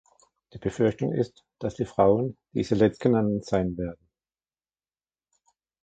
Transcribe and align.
Die 0.53 0.57
Befürchtung 0.57 1.13
ist, 1.13 1.45
dass 1.59 1.75
die 1.75 1.85
Frauen 1.85 2.35
diese 2.53 2.73
Letztgenannten 2.73 3.43
sein 3.43 3.77
werden. 3.77 4.09